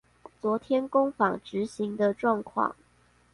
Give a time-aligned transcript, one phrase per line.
[0.41, 2.73] 昨天工作坊執行的狀況